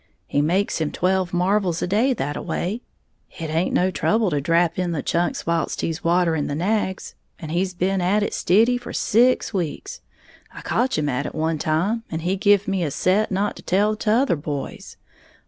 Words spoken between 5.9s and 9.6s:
watering the nags and he's been at it stiddy for six